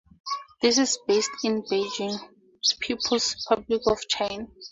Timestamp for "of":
3.85-3.99